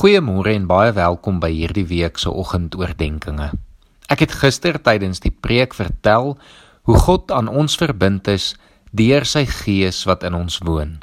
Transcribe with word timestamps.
Goeiemôre 0.00 0.54
en 0.56 0.64
baie 0.64 0.94
welkom 0.96 1.42
by 1.42 1.50
hierdie 1.52 1.84
week 1.84 2.16
se 2.16 2.30
oggendoordenkings. 2.32 3.50
Ek 4.08 4.22
het 4.24 4.32
gister 4.32 4.78
tydens 4.80 5.18
die 5.20 5.32
preek 5.44 5.74
vertel 5.76 6.38
hoe 6.88 7.00
God 7.04 7.28
aan 7.36 7.50
ons 7.52 7.74
verbind 7.76 8.30
is 8.32 8.54
deur 8.96 9.26
sy 9.28 9.42
Gees 9.44 9.98
wat 10.08 10.24
in 10.24 10.38
ons 10.38 10.56
woon. 10.64 10.94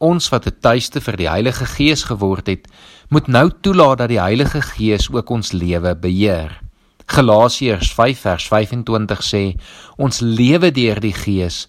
Ons 0.00 0.30
wat 0.32 0.48
'n 0.48 0.56
tuiste 0.64 1.02
vir 1.04 1.16
die 1.20 1.28
Heilige 1.28 1.66
Gees 1.66 2.08
geword 2.08 2.48
het, 2.48 2.64
moet 3.10 3.28
nou 3.28 3.50
toelaat 3.60 3.98
dat 3.98 4.08
die 4.08 4.20
Heilige 4.20 4.62
Gees 4.62 5.10
ook 5.12 5.28
ons 5.30 5.52
lewe 5.52 5.94
beheer. 5.94 6.56
Galasiërs 7.04 7.92
5 7.92 8.18
vers 8.18 8.48
25 8.48 9.20
sê: 9.20 9.60
Ons 9.98 10.20
lewe 10.20 10.72
deur 10.72 11.00
die 11.00 11.12
Gees. 11.12 11.66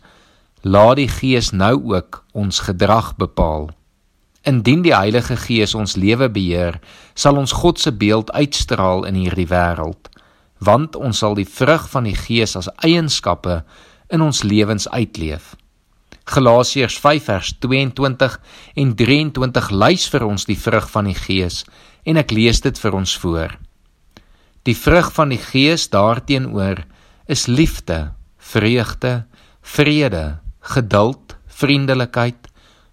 Laat 0.64 0.96
die 0.96 1.12
Gees 1.12 1.52
nou 1.52 1.92
ook 1.92 2.24
ons 2.32 2.60
gedrag 2.60 3.18
bepaal. 3.18 3.68
Indien 4.48 4.82
die 4.86 4.96
Heilige 4.96 5.36
Gees 5.38 5.76
ons 5.76 5.98
lewe 6.00 6.30
beheer, 6.32 6.80
sal 7.14 7.38
ons 7.38 7.52
God 7.60 7.80
se 7.80 7.92
beeld 7.92 8.32
uitstraal 8.32 9.04
in 9.10 9.18
hierdie 9.20 9.50
wêreld, 9.52 10.08
want 10.64 10.96
ons 10.96 11.20
sal 11.20 11.36
die 11.36 11.48
vrug 11.48 11.90
van 11.92 12.08
die 12.08 12.16
Gees 12.16 12.56
as 12.56 12.70
eienskappe 12.80 13.62
in 14.10 14.24
ons 14.24 14.44
lewens 14.44 14.88
uitleef. 14.90 15.56
Galasiërs 16.30 17.00
5 17.02 17.26
vers 17.26 17.54
22 17.60 18.38
en 18.80 18.94
23 18.96 19.72
lys 19.74 20.06
vir 20.14 20.26
ons 20.28 20.46
die 20.46 20.58
vrug 20.60 20.88
van 20.94 21.10
die 21.10 21.18
Gees 21.18 21.64
en 22.06 22.20
ek 22.22 22.32
lees 22.32 22.62
dit 22.62 22.80
vir 22.80 22.96
ons 22.96 23.16
voor. 23.20 23.56
Die 24.64 24.76
vrug 24.78 25.10
van 25.16 25.34
die 25.34 25.42
Gees 25.42 25.88
daarteenoor 25.90 26.84
is 27.28 27.48
liefde, 27.48 28.14
vreugde, 28.38 29.26
vrede, 29.62 30.40
geduld, 30.62 31.36
vriendelikheid, 31.48 32.48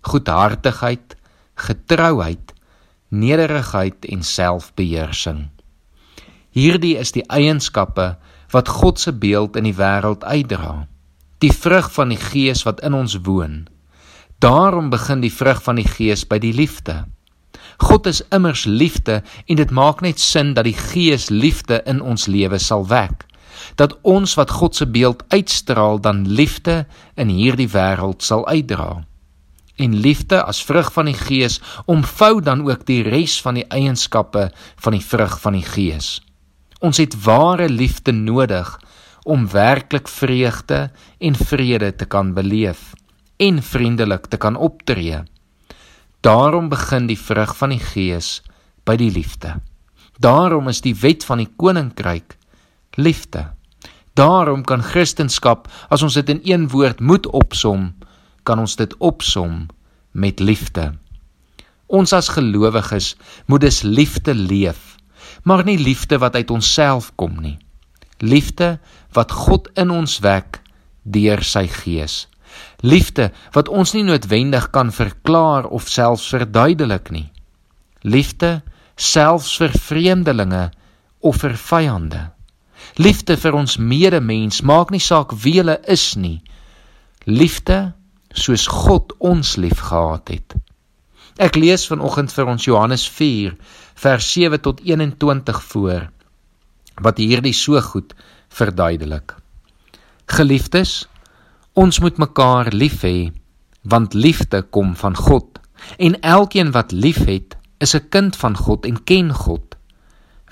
goedhartigheid, 0.06 1.16
getrouheid, 1.56 2.52
nederigheid 3.08 4.04
en 4.04 4.22
selfbeheersing. 4.22 5.46
Hierdie 6.52 6.96
is 7.00 7.14
die 7.16 7.24
eienskappe 7.32 8.16
wat 8.52 8.68
God 8.68 9.00
se 9.00 9.12
beeld 9.12 9.56
in 9.56 9.64
die 9.68 9.76
wêreld 9.76 10.24
uitdra. 10.24 10.86
Die 11.40 11.52
vrug 11.52 11.88
van 11.92 12.12
die 12.12 12.20
Gees 12.20 12.64
wat 12.68 12.80
in 12.84 12.96
ons 12.96 13.16
woon. 13.24 13.66
Daarom 14.40 14.90
begin 14.92 15.24
die 15.24 15.32
vrug 15.32 15.62
van 15.64 15.80
die 15.80 15.88
Gees 15.88 16.26
by 16.28 16.38
die 16.40 16.52
liefde. 16.52 17.04
God 17.80 18.06
is 18.08 18.22
immers 18.32 18.64
liefde 18.64 19.22
en 19.46 19.56
dit 19.60 19.72
maak 19.72 20.00
net 20.04 20.20
sin 20.20 20.54
dat 20.56 20.68
die 20.68 20.76
Gees 20.76 21.28
liefde 21.32 21.80
in 21.88 22.00
ons 22.00 22.28
lewe 22.28 22.60
sal 22.60 22.86
wek. 22.88 23.24
Dat 23.80 23.96
ons 24.04 24.36
wat 24.36 24.52
God 24.52 24.76
se 24.76 24.86
beeld 24.86 25.24
uitstraal 25.32 26.00
dan 26.00 26.24
liefde 26.28 26.84
in 27.16 27.32
hierdie 27.32 27.68
wêreld 27.72 28.24
sal 28.24 28.44
uitdra 28.48 29.04
en 29.76 29.94
liefde 30.00 30.42
as 30.42 30.62
vrug 30.64 30.92
van 30.92 31.10
die 31.10 31.18
Gees 31.18 31.60
omvou 31.84 32.40
dan 32.40 32.64
ook 32.68 32.86
die 32.88 33.02
res 33.04 33.38
van 33.44 33.60
die 33.60 33.66
eienskappe 33.68 34.48
van 34.76 34.96
die 34.96 35.04
vrug 35.04 35.38
van 35.40 35.56
die 35.58 35.66
Gees. 35.66 36.20
Ons 36.80 37.00
het 37.00 37.16
ware 37.24 37.68
liefde 37.68 38.12
nodig 38.12 38.70
om 39.24 39.48
werklik 39.50 40.08
vreugde 40.08 40.90
en 41.18 41.34
vrede 41.34 41.92
te 41.96 42.06
kan 42.06 42.34
beleef 42.34 42.94
en 43.36 43.62
vriendelik 43.62 44.26
te 44.32 44.36
kan 44.36 44.56
optree. 44.56 45.22
Daarom 46.20 46.68
begin 46.68 47.06
die 47.06 47.18
vrug 47.18 47.56
van 47.56 47.74
die 47.74 47.82
Gees 47.82 48.40
by 48.86 48.96
die 48.96 49.10
liefde. 49.12 49.58
Daarom 50.18 50.68
is 50.68 50.80
die 50.80 50.94
wet 50.96 51.24
van 51.24 51.42
die 51.42 51.50
koninkryk 51.56 52.36
liefde. 52.96 53.50
Daarom 54.16 54.64
kan 54.64 54.80
Christendom, 54.82 55.66
as 55.92 56.02
ons 56.02 56.16
dit 56.16 56.28
in 56.32 56.40
een 56.44 56.68
woord 56.72 57.00
moet 57.00 57.26
opsom, 57.26 57.92
kan 58.46 58.62
ons 58.62 58.76
dit 58.78 58.94
opsom 59.02 59.66
met 60.16 60.40
liefde. 60.40 60.92
Ons 61.86 62.14
as 62.16 62.32
gelowiges 62.34 63.14
moet 63.46 63.66
dus 63.66 63.82
liefde 63.82 64.34
leef, 64.34 64.96
maar 65.42 65.64
nie 65.64 65.78
liefde 65.78 66.18
wat 66.18 66.34
uit 66.34 66.50
onsself 66.50 67.12
kom 67.14 67.36
nie. 67.42 67.58
Liefde 68.18 68.78
wat 69.12 69.32
God 69.32 69.68
in 69.76 69.90
ons 69.90 70.18
wek 70.24 70.60
deur 71.02 71.42
sy 71.44 71.66
Gees. 71.70 72.26
Liefde 72.80 73.30
wat 73.52 73.68
ons 73.68 73.92
nie 73.94 74.04
noodwendig 74.06 74.70
kan 74.72 74.92
verklaar 74.92 75.68
of 75.68 75.88
selfs 75.88 76.28
verduidelik 76.32 77.10
nie. 77.10 77.28
Liefde 78.02 78.62
selfs 78.96 79.56
vir 79.60 79.74
vreemdelinge 79.76 80.70
of 81.20 81.42
vir 81.44 81.56
vyande. 81.60 82.22
Liefde 82.96 83.36
vir 83.36 83.56
ons 83.58 83.76
medemens 83.76 84.62
maak 84.62 84.90
nie 84.90 85.02
saak 85.02 85.34
wie 85.44 85.58
hulle 85.60 85.78
is 85.90 86.14
nie. 86.16 86.40
Liefde 87.26 87.92
soos 88.36 88.66
God 88.68 89.14
ons 89.18 89.56
liefgehad 89.56 90.28
het. 90.28 90.54
Ek 91.40 91.56
lees 91.56 91.86
vanoggend 91.88 92.32
vir 92.32 92.48
ons 92.52 92.64
Johannes 92.64 93.04
4 93.12 93.56
vers 94.00 94.28
7 94.32 94.60
tot 94.64 94.80
21 94.84 95.62
voor 95.72 96.06
wat 97.04 97.18
hierdie 97.20 97.54
so 97.56 97.80
goed 97.80 98.14
verduidelik. 98.48 99.34
Geliefdes, 100.32 101.04
ons 101.76 102.00
moet 102.00 102.16
mekaar 102.20 102.72
lief 102.72 103.02
hê 103.04 103.32
want 103.86 104.16
liefde 104.16 104.62
kom 104.74 104.96
van 104.96 105.16
God 105.16 105.60
en 106.02 106.16
elkeen 106.20 106.72
wat 106.74 106.92
liefhet 106.92 107.56
is 107.84 107.94
'n 107.94 108.08
kind 108.08 108.36
van 108.36 108.56
God 108.56 108.86
en 108.86 109.04
ken 109.04 109.34
God. 109.34 109.76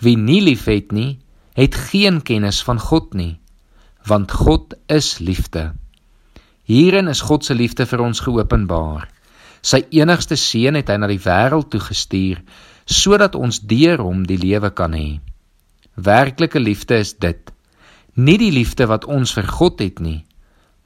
Wie 0.01 0.17
nie 0.17 0.43
liefhet 0.43 0.93
nie, 0.93 1.19
het 1.55 1.75
geen 1.75 2.23
kennis 2.23 2.63
van 2.63 2.79
God 2.79 3.15
nie, 3.15 3.39
want 4.05 4.33
God 4.33 4.75
is 4.87 5.19
liefde. 5.19 5.73
Hierin 6.65 7.09
is 7.13 7.21
God 7.21 7.45
se 7.45 7.55
liefde 7.55 7.85
vir 7.87 8.01
ons 8.01 8.23
geopenbaar. 8.25 9.09
Sy 9.65 9.83
enigste 9.97 10.37
seun 10.41 10.79
het 10.79 10.89
hy 10.89 10.97
na 11.01 11.09
die 11.11 11.21
wêreld 11.21 11.71
toe 11.73 11.81
gestuur 11.81 12.41
sodat 12.85 13.37
ons 13.37 13.63
deur 13.65 14.01
hom 14.05 14.25
die 14.29 14.37
lewe 14.41 14.71
kan 14.77 14.93
hê. 14.97 15.21
Werklike 15.97 16.61
liefde 16.61 16.99
is 17.01 17.15
dit. 17.21 17.53
Nie 18.17 18.37
die 18.41 18.53
liefde 18.53 18.89
wat 18.89 19.05
ons 19.09 19.33
vir 19.37 19.49
God 19.49 19.81
het 19.81 20.01
nie, 20.05 20.25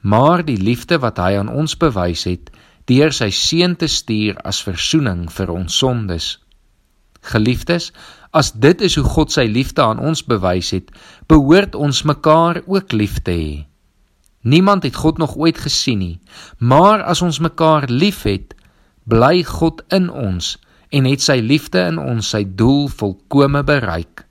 maar 0.01 0.45
die 0.47 0.59
liefde 0.59 0.99
wat 1.03 1.19
hy 1.19 1.35
aan 1.39 1.51
ons 1.51 1.75
bewys 1.79 2.27
het 2.31 2.53
deur 2.89 3.13
sy 3.13 3.29
seun 3.35 3.75
te 3.77 3.87
stuur 3.91 4.39
as 4.49 4.63
verzoening 4.65 5.27
vir 5.31 5.51
ons 5.53 5.75
sondes. 5.83 6.29
Geliefdes, 7.21 7.91
as 8.33 8.55
dit 8.57 8.81
is 8.87 8.97
hoe 8.97 9.05
God 9.05 9.35
sy 9.35 9.45
liefde 9.45 9.85
aan 9.85 10.01
ons 10.01 10.23
bewys 10.25 10.71
het, 10.73 10.89
behoort 11.29 11.75
ons 11.77 12.05
mekaar 12.09 12.63
ook 12.67 12.95
lief 12.97 13.19
te 13.27 13.35
hê. 13.37 13.53
Niemand 14.41 14.83
het 14.83 14.97
God 14.97 15.19
nog 15.19 15.37
ooit 15.37 15.59
gesien 15.59 15.99
nie, 15.99 16.21
maar 16.59 17.03
as 17.03 17.23
ons 17.23 17.39
mekaar 17.43 17.89
liefhet, 17.91 18.55
bly 19.05 19.43
God 19.43 19.83
in 19.91 20.11
ons 20.11 20.59
en 20.95 21.05
het 21.05 21.23
sy 21.23 21.41
liefde 21.43 21.83
in 21.91 21.99
ons 21.99 22.29
sy 22.35 22.45
doel 22.47 22.87
volkome 22.89 23.65
bereik. 23.67 24.25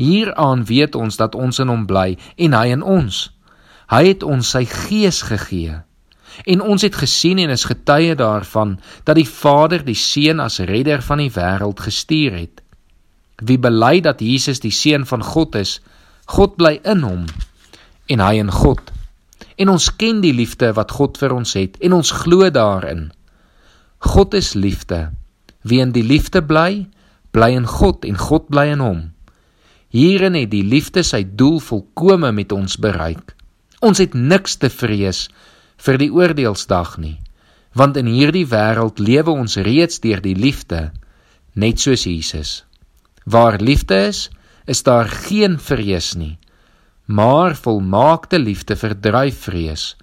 Hieraan 0.00 0.64
weet 0.64 0.96
ons 0.96 1.16
dat 1.20 1.34
ons 1.34 1.60
in 1.60 1.70
hom 1.70 1.86
bly 1.86 2.16
en 2.36 2.56
hy 2.56 2.66
in 2.74 2.82
ons. 2.82 3.28
Hy 3.92 4.02
het 4.08 4.26
ons 4.26 4.50
sy 4.56 4.64
gees 4.64 5.22
gegee. 5.28 5.78
En 6.46 6.62
ons 6.62 6.82
het 6.82 6.94
gesien 6.94 7.38
en 7.42 7.50
is 7.52 7.66
getuie 7.68 8.14
daarvan 8.16 8.78
dat 9.04 9.18
die 9.18 9.28
Vader 9.28 9.84
die 9.84 9.98
Seun 9.98 10.40
as 10.40 10.58
redder 10.58 11.02
van 11.04 11.20
die 11.22 11.30
wêreld 11.34 11.80
gestuur 11.80 12.38
het. 12.38 12.62
Wie 13.44 13.58
bely 13.58 14.00
dat 14.00 14.20
Jesus 14.20 14.60
die 14.60 14.72
seun 14.74 15.06
van 15.08 15.22
God 15.24 15.54
is, 15.54 15.80
God 16.26 16.56
bly 16.56 16.78
in 16.84 17.04
hom 17.04 17.26
en 18.08 18.20
hy 18.20 18.34
in 18.40 18.52
God 18.52 18.90
en 19.56 19.68
ons 19.68 19.88
ken 19.96 20.20
die 20.24 20.34
liefde 20.36 20.72
wat 20.76 20.92
God 20.96 21.18
vir 21.20 21.34
ons 21.36 21.54
het 21.58 21.78
en 21.84 21.96
ons 21.96 22.12
glo 22.22 22.50
daarin. 22.50 23.10
God 24.00 24.34
is 24.34 24.54
liefde. 24.54 25.10
Wie 25.62 25.80
in 25.80 25.92
die 25.92 26.04
liefde 26.06 26.42
bly, 26.42 26.86
bly 27.30 27.50
in 27.56 27.66
God 27.68 28.06
en 28.08 28.16
God 28.16 28.48
bly 28.48 28.70
in 28.72 28.84
hom. 28.84 29.02
Hierin 29.90 30.38
het 30.38 30.52
die 30.52 30.64
liefde 30.64 31.02
sy 31.06 31.24
doel 31.24 31.58
volkome 31.60 32.30
met 32.32 32.52
ons 32.54 32.78
bereik. 32.80 33.34
Ons 33.80 33.98
het 33.98 34.14
niks 34.14 34.56
te 34.62 34.70
vrees 34.70 35.26
vir 35.80 35.98
die 36.00 36.10
oordeelsdag 36.12 36.96
nie, 37.00 37.16
want 37.74 37.96
in 37.96 38.08
hierdie 38.10 38.46
wêreld 38.46 39.00
lewe 39.00 39.32
ons 39.32 39.56
reeds 39.56 40.02
deur 40.04 40.20
die 40.22 40.36
liefde, 40.36 40.90
net 41.54 41.80
soos 41.80 42.04
Jesus. 42.06 42.64
Waar 43.24 43.58
liefde 43.60 43.96
is, 44.10 44.28
is 44.66 44.82
daar 44.86 45.08
geen 45.08 45.58
vrees 45.58 46.12
nie. 46.14 46.36
Maar 47.10 47.56
volmaakte 47.56 48.38
liefde 48.38 48.76
verdryf 48.78 49.38
vrees, 49.48 49.96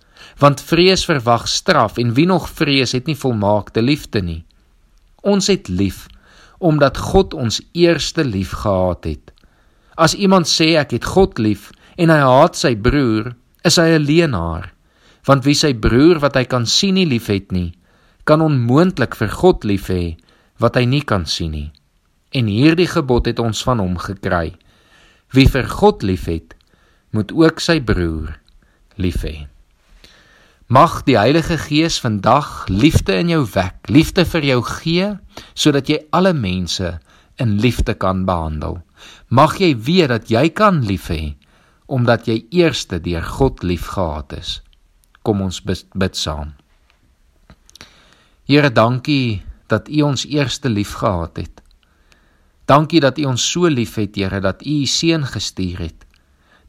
want 0.44 0.60
vrees 0.62 1.06
verwag 1.08 1.46
straf 1.48 1.96
en 2.02 2.12
wie 2.18 2.26
nog 2.28 2.50
vrees 2.50 2.92
het 2.92 3.08
nie 3.08 3.16
volmaakte 3.16 3.82
liefde 3.82 4.22
nie. 4.22 4.42
Ons 5.24 5.48
het 5.48 5.72
lief 5.72 6.08
omdat 6.58 6.98
God 6.98 7.36
ons 7.38 7.62
eerste 7.72 8.26
lief 8.26 8.52
gehad 8.66 9.06
het. 9.06 9.32
As 9.96 10.18
iemand 10.18 10.50
sê 10.50 10.74
ek 10.82 10.98
het 10.98 11.06
God 11.06 11.40
lief 11.40 11.70
en 11.96 12.12
hy 12.12 12.18
haat 12.18 12.58
sy 12.60 12.74
broer, 12.76 13.32
is 13.64 13.78
hy 13.78 13.96
'n 13.96 14.04
leienaar, 14.04 14.74
want 15.26 15.46
wie 15.46 15.56
sy 15.56 15.74
broer 15.74 16.20
wat 16.20 16.36
hy 16.36 16.44
kan 16.44 16.66
sien 16.66 16.96
nie 16.96 17.06
liefhet 17.06 17.52
nie, 17.52 17.72
kan 18.26 18.42
onmoontlik 18.42 19.16
vir 19.16 19.30
God 19.30 19.64
lief 19.64 19.88
hê 19.88 20.18
wat 20.60 20.76
hy 20.76 20.86
nie 20.86 21.02
kan 21.02 21.26
sien 21.26 21.52
nie. 21.52 21.72
En 22.34 22.48
hierdie 22.48 22.88
gebod 22.88 23.26
het 23.26 23.40
ons 23.40 23.64
van 23.64 23.80
hom 23.80 23.98
gekry. 23.98 24.58
Wie 25.32 25.48
vir 25.48 25.68
God 25.68 26.04
liefhet, 26.04 26.57
moet 27.16 27.32
ook 27.32 27.62
sy 27.64 27.80
broer 27.84 28.36
lief 28.98 29.24
hê. 29.24 29.48
Mag 30.68 31.04
die 31.08 31.16
Heilige 31.16 31.56
Gees 31.58 32.00
vandag 32.04 32.68
liefde 32.68 33.16
in 33.16 33.30
jou 33.32 33.44
wek, 33.54 33.88
liefde 33.88 34.26
vir 34.28 34.44
jou 34.50 34.62
gee 34.68 35.14
sodat 35.54 35.88
jy 35.88 36.02
alle 36.12 36.34
mense 36.36 36.98
in 37.40 37.56
liefde 37.64 37.96
kan 37.96 38.26
behandel. 38.28 38.82
Mag 39.30 39.60
jy 39.62 39.72
weet 39.78 40.12
dat 40.12 40.32
jy 40.32 40.50
kan 40.50 40.82
lief 40.84 41.08
hê 41.14 41.38
omdat 41.88 42.28
jy 42.28 42.42
eerste 42.52 43.00
deur 43.00 43.24
God 43.24 43.64
liefgehad 43.64 44.34
is. 44.36 44.58
Kom 45.24 45.40
ons 45.46 45.62
bid 45.64 46.20
saam. 46.20 46.52
Here, 48.48 48.72
dankie 48.72 49.44
dat 49.72 49.88
U 49.88 50.02
ons 50.08 50.26
eerste 50.28 50.70
liefgehad 50.70 51.40
het. 51.40 51.64
Dankie 52.68 53.00
dat 53.04 53.20
U 53.20 53.30
ons 53.32 53.44
so 53.52 53.68
liefhet, 53.72 54.16
Here, 54.16 54.40
dat 54.44 54.66
U 54.66 54.82
U 54.82 54.86
seun 54.86 55.24
gestuur 55.28 55.80
het. 55.88 56.07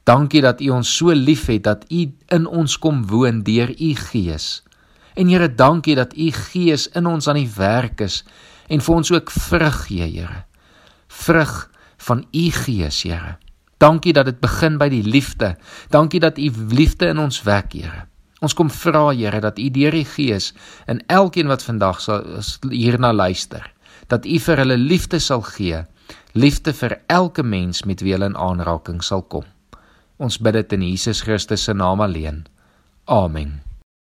Dankie 0.08 0.40
dat 0.40 0.62
U 0.64 0.70
ons 0.72 0.88
so 0.96 1.12
liefhet 1.12 1.66
dat 1.66 1.84
U 1.92 2.06
in 2.32 2.46
ons 2.46 2.78
kom 2.80 3.02
woon 3.10 3.42
deur 3.44 3.68
U 3.68 3.90
Gees. 4.08 4.62
En 5.14 5.28
Here, 5.28 5.50
dankie 5.54 5.98
dat 5.98 6.14
U 6.16 6.30
Gees 6.32 6.86
in 6.96 7.06
ons 7.06 7.28
aan 7.28 7.36
die 7.36 7.50
werk 7.56 8.00
is 8.00 8.22
en 8.72 8.80
vir 8.80 8.94
ons 8.94 9.10
ook 9.12 9.30
vrug 9.30 9.82
gee, 9.88 10.06
Here. 10.06 10.44
Vrug 11.08 11.52
van 12.06 12.24
U 12.32 12.44
Gees, 12.56 13.02
Here. 13.04 13.36
Dankie 13.76 14.14
dat 14.16 14.30
dit 14.30 14.38
begin 14.40 14.78
by 14.80 14.88
die 14.88 15.02
liefde. 15.04 15.56
Dankie 15.92 16.22
dat 16.24 16.38
U 16.38 16.48
liefde 16.72 17.12
in 17.12 17.20
ons 17.20 17.42
wek, 17.44 17.76
Here. 17.76 18.06
Ons 18.40 18.56
kom 18.56 18.72
vra, 18.72 19.10
Here, 19.12 19.42
dat 19.44 19.60
U 19.60 19.68
deur 19.76 19.92
die 19.92 20.08
Gees 20.08 20.54
in 20.88 21.02
elkeen 21.12 21.52
wat 21.52 21.66
vandag 21.66 22.00
sal 22.00 22.24
hierna 22.70 23.12
luister, 23.12 23.68
dat 24.08 24.24
U 24.24 24.40
vir 24.40 24.64
hulle 24.64 24.80
liefde 24.80 25.20
sal 25.20 25.44
gee, 25.52 25.84
liefde 26.32 26.72
vir 26.72 26.96
elke 27.12 27.44
mens 27.44 27.84
met 27.84 28.00
wie 28.00 28.16
hulle 28.16 28.32
in 28.32 28.40
aanraking 28.40 29.04
sal 29.04 29.26
kom. 29.28 29.44
Ons 30.18 30.40
bid 30.42 30.58
dit 30.58 30.72
in 30.74 30.82
Jesus 30.82 31.22
Christus 31.22 31.64
se 31.68 31.74
naam 31.74 32.02
alleen. 32.02 32.46
Amen. 33.06 33.67